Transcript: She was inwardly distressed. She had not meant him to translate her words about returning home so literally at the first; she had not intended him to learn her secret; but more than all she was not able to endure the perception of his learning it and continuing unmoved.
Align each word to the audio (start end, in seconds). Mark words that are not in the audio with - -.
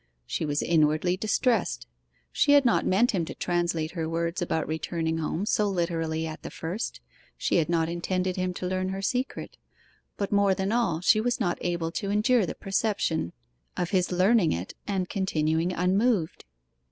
She 0.25 0.47
was 0.47 0.63
inwardly 0.63 1.15
distressed. 1.15 1.85
She 2.31 2.53
had 2.53 2.65
not 2.65 2.87
meant 2.87 3.11
him 3.11 3.23
to 3.25 3.35
translate 3.35 3.91
her 3.91 4.09
words 4.09 4.41
about 4.41 4.67
returning 4.67 5.19
home 5.19 5.45
so 5.45 5.69
literally 5.69 6.25
at 6.25 6.41
the 6.41 6.49
first; 6.49 6.99
she 7.37 7.57
had 7.57 7.69
not 7.69 7.87
intended 7.87 8.35
him 8.35 8.51
to 8.55 8.65
learn 8.65 8.89
her 8.89 9.03
secret; 9.03 9.57
but 10.17 10.31
more 10.31 10.55
than 10.55 10.71
all 10.71 11.01
she 11.01 11.21
was 11.21 11.39
not 11.39 11.59
able 11.61 11.91
to 11.91 12.09
endure 12.09 12.47
the 12.47 12.55
perception 12.55 13.31
of 13.77 13.91
his 13.91 14.11
learning 14.11 14.53
it 14.53 14.73
and 14.87 15.07
continuing 15.07 15.71
unmoved. 15.71 16.45